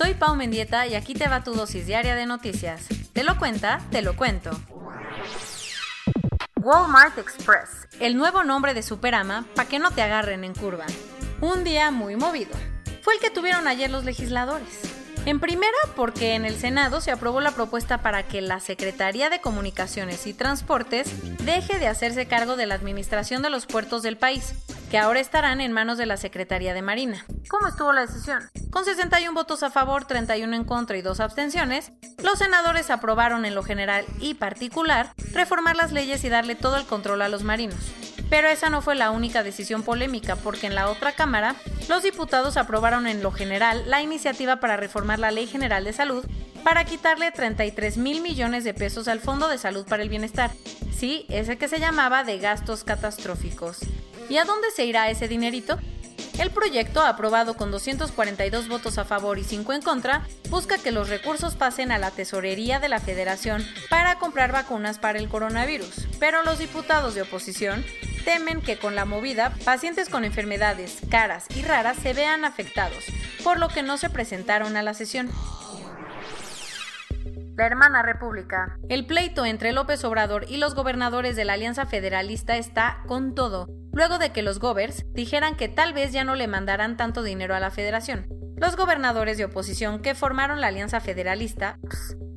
[0.00, 2.86] soy Pau Mendieta y aquí te va tu dosis diaria de noticias.
[3.12, 3.82] ¿Te lo cuenta?
[3.90, 4.50] Te lo cuento.
[6.56, 10.86] Walmart Express, el nuevo nombre de Superama para que no te agarren en curva.
[11.42, 12.52] Un día muy movido.
[13.02, 14.80] Fue el que tuvieron ayer los legisladores.
[15.26, 19.42] En primera, porque en el Senado se aprobó la propuesta para que la Secretaría de
[19.42, 21.10] Comunicaciones y Transportes
[21.44, 24.54] deje de hacerse cargo de la administración de los puertos del país,
[24.90, 27.24] que ahora estarán en manos de la Secretaría de Marina.
[27.48, 28.50] ¿Cómo estuvo la decisión?
[28.70, 33.54] Con 61 votos a favor, 31 en contra y 2 abstenciones, los senadores aprobaron en
[33.54, 37.78] lo general y particular reformar las leyes y darle todo el control a los marinos.
[38.28, 41.54] Pero esa no fue la única decisión polémica, porque en la otra Cámara,
[41.88, 46.24] los diputados aprobaron en lo general la iniciativa para reformar la Ley General de Salud
[46.64, 50.50] para quitarle 33 mil millones de pesos al Fondo de Salud para el Bienestar.
[50.94, 53.78] Sí, ese que se llamaba de gastos catastróficos.
[54.28, 55.78] ¿Y a dónde se irá ese dinerito?
[56.38, 61.10] El proyecto, aprobado con 242 votos a favor y 5 en contra, busca que los
[61.10, 66.42] recursos pasen a la tesorería de la Federación para comprar vacunas para el coronavirus, pero
[66.42, 67.84] los diputados de oposición
[68.24, 73.04] temen que con la movida pacientes con enfermedades caras y raras se vean afectados,
[73.44, 75.30] por lo que no se presentaron a la sesión.
[77.60, 78.78] La hermana república.
[78.88, 83.68] El pleito entre López Obrador y los gobernadores de la Alianza Federalista está con todo,
[83.92, 87.54] luego de que los govers dijeran que tal vez ya no le mandarán tanto dinero
[87.54, 88.26] a la federación.
[88.56, 91.78] Los gobernadores de oposición que formaron la Alianza Federalista,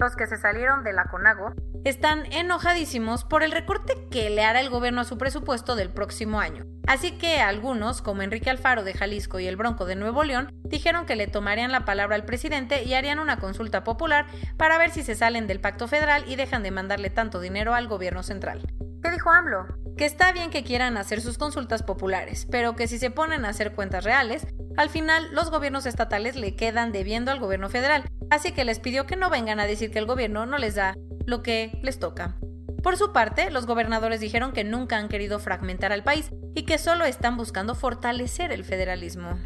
[0.00, 1.52] los que se salieron de la CONAGO,
[1.84, 6.40] están enojadísimos por el recorte que le hará el gobierno a su presupuesto del próximo
[6.40, 6.64] año.
[6.86, 11.06] Así que algunos, como Enrique Alfaro de Jalisco y el Bronco de Nuevo León, dijeron
[11.06, 15.02] que le tomarían la palabra al presidente y harían una consulta popular para ver si
[15.02, 18.66] se salen del pacto federal y dejan de mandarle tanto dinero al gobierno central.
[19.02, 19.66] ¿Qué dijo AMLO?
[19.96, 23.50] Que está bien que quieran hacer sus consultas populares, pero que si se ponen a
[23.50, 24.46] hacer cuentas reales,
[24.76, 29.06] al final los gobiernos estatales le quedan debiendo al gobierno federal, así que les pidió
[29.06, 30.94] que no vengan a decir que el gobierno no les da
[31.26, 32.36] lo que les toca.
[32.84, 36.76] Por su parte, los gobernadores dijeron que nunca han querido fragmentar al país y que
[36.76, 39.38] solo están buscando fortalecer el federalismo.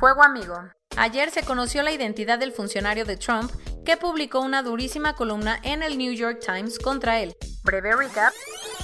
[0.00, 0.56] Fuego amigo.
[0.96, 3.52] Ayer se conoció la identidad del funcionario de Trump
[3.84, 7.36] que publicó una durísima columna en el New York Times contra él.
[7.62, 8.32] Breve recap.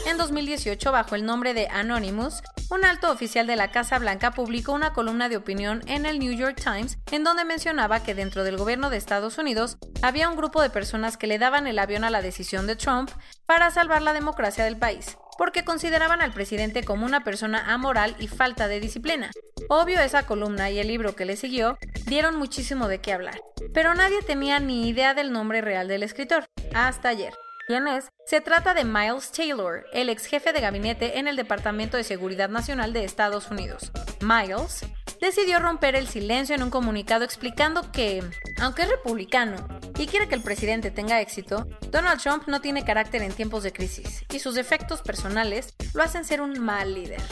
[0.06, 4.72] En 2018, bajo el nombre de Anonymous, un alto oficial de la Casa Blanca publicó
[4.72, 8.56] una columna de opinión en el New York Times en donde mencionaba que dentro del
[8.56, 12.10] gobierno de Estados Unidos había un grupo de personas que le daban el avión a
[12.10, 13.10] la decisión de Trump
[13.44, 18.28] para salvar la democracia del país, porque consideraban al presidente como una persona amoral y
[18.28, 19.30] falta de disciplina.
[19.70, 23.40] Obvio, esa columna y el libro que le siguió dieron muchísimo de qué hablar,
[23.72, 27.32] pero nadie tenía ni idea del nombre real del escritor, hasta ayer.
[27.66, 28.10] ¿Quién es?
[28.26, 32.50] Se trata de Miles Taylor, el ex jefe de gabinete en el Departamento de Seguridad
[32.50, 33.92] Nacional de Estados Unidos.
[34.20, 34.84] Miles
[35.22, 38.22] decidió romper el silencio en un comunicado explicando que,
[38.60, 43.22] aunque es republicano y quiere que el presidente tenga éxito, Donald Trump no tiene carácter
[43.22, 47.22] en tiempos de crisis y sus efectos personales lo hacen ser un mal líder,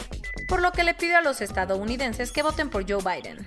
[0.47, 3.45] por lo que le pidió a los estadounidenses que voten por Joe Biden.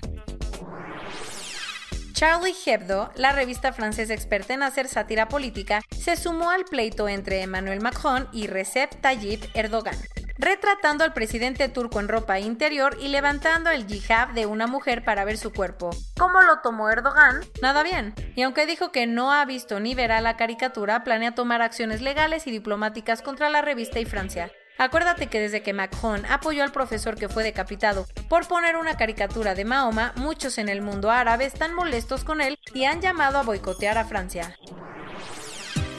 [2.13, 7.41] Charlie Hebdo, la revista francesa experta en hacer sátira política, se sumó al pleito entre
[7.41, 9.97] Emmanuel Macron y Recep Tayyip Erdogan,
[10.37, 15.25] retratando al presidente turco en ropa interior y levantando el hijab de una mujer para
[15.25, 15.91] ver su cuerpo.
[16.17, 17.41] ¿Cómo lo tomó Erdogan?
[17.61, 18.13] Nada bien.
[18.35, 22.47] Y aunque dijo que no ha visto ni verá la caricatura, planea tomar acciones legales
[22.47, 24.51] y diplomáticas contra la revista y Francia.
[24.77, 29.53] Acuérdate que desde que Macron apoyó al profesor que fue decapitado por poner una caricatura
[29.53, 33.43] de Mahoma, muchos en el mundo árabe están molestos con él y han llamado a
[33.43, 34.57] boicotear a Francia.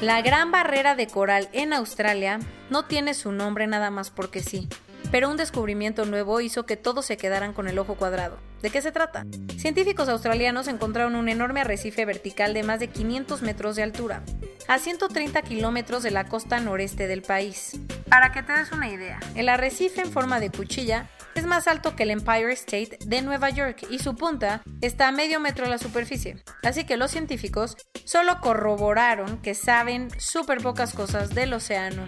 [0.05, 4.69] La gran barrera de coral en Australia no tiene su nombre nada más porque sí
[5.15, 8.37] pero un descubrimiento nuevo hizo que todos se quedaran con el ojo cuadrado.
[8.63, 9.25] ¿De qué se trata?
[9.57, 14.25] Científicos australianos encontraron un enorme arrecife vertical de más de 500 metros de altura,
[14.67, 17.79] a 130 kilómetros de la costa noreste del país.
[18.09, 21.97] Para que te des una idea, el arrecife en forma de cuchilla es más alto
[21.97, 25.71] que el Empire State de Nueva York y su punta está a medio metro de
[25.71, 26.43] la superficie.
[26.63, 32.07] Así que los científicos solo corroboraron que saben súper pocas cosas del océano.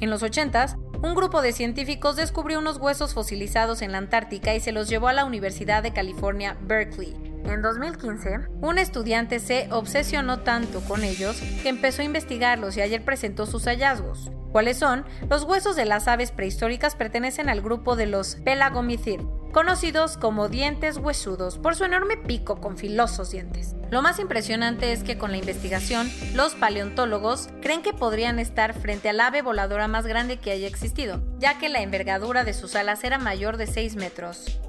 [0.00, 4.60] En los 80 un grupo de científicos descubrió unos huesos fosilizados en la Antártica y
[4.60, 7.14] se los llevó a la Universidad de California, Berkeley.
[7.44, 13.04] En 2015, un estudiante se obsesionó tanto con ellos que empezó a investigarlos y ayer
[13.04, 14.32] presentó sus hallazgos.
[14.52, 15.04] ¿Cuáles son?
[15.28, 19.20] Los huesos de las aves prehistóricas pertenecen al grupo de los Pelagomythid,
[19.52, 23.74] conocidos como dientes huesudos por su enorme pico con filosos dientes.
[23.90, 29.08] Lo más impresionante es que con la investigación, los paleontólogos creen que podrían estar frente
[29.08, 33.04] al ave voladora más grande que haya existido, ya que la envergadura de sus alas
[33.04, 34.60] era mayor de 6 metros.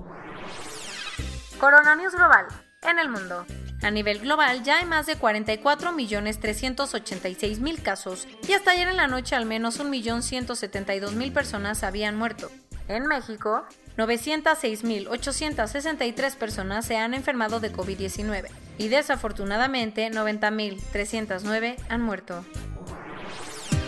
[1.60, 3.46] Coronavirus global en el mundo.
[3.82, 9.36] A nivel global ya hay más de 44.386.000 casos y hasta ayer en la noche
[9.36, 12.50] al menos 1.172.000 personas habían muerto.
[12.88, 13.66] En México,
[13.98, 18.48] 906.863 personas se han enfermado de COVID-19
[18.78, 22.44] y desafortunadamente 90.309 han muerto.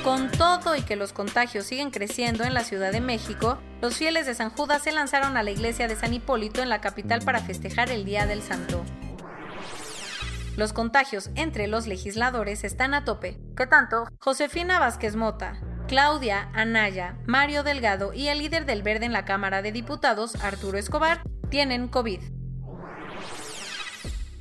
[0.04, 4.26] Con todo y que los contagios siguen creciendo en la Ciudad de México, los fieles
[4.26, 7.40] de San Judas se lanzaron a la iglesia de San Hipólito en la capital para
[7.40, 8.84] festejar el Día del Santo.
[10.58, 13.40] Los contagios entre los legisladores están a tope.
[13.56, 14.08] ¿Qué tanto?
[14.20, 19.62] Josefina Vázquez Mota, Claudia Anaya, Mario Delgado y el líder del Verde en la Cámara
[19.62, 22.22] de Diputados, Arturo Escobar, tienen COVID.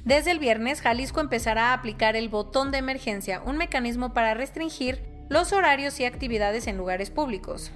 [0.04, 5.09] Desde el viernes, Jalisco empezará a aplicar el botón de emergencia, un mecanismo para restringir
[5.30, 7.70] los horarios y actividades en lugares públicos.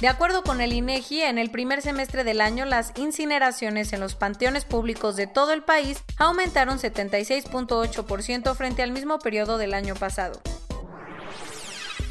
[0.00, 4.14] De acuerdo con el INEGI, en el primer semestre del año las incineraciones en los
[4.14, 10.40] panteones públicos de todo el país aumentaron 76.8% frente al mismo periodo del año pasado.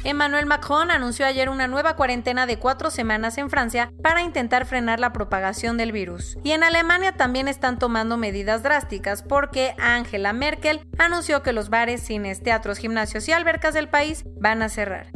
[0.04, 5.00] Emmanuel Macron anunció ayer una nueva cuarentena de cuatro semanas en Francia para intentar frenar
[5.00, 6.36] la propagación del virus.
[6.44, 12.02] Y en Alemania también están tomando medidas drásticas porque Angela Merkel anunció que los bares,
[12.02, 15.10] cines, teatros, gimnasios y albercas del país van a cerrar.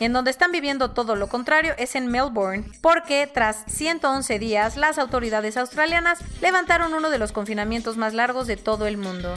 [0.00, 4.98] En donde están viviendo todo lo contrario es en Melbourne, porque tras 111 días las
[4.98, 9.36] autoridades australianas levantaron uno de los confinamientos más largos de todo el mundo.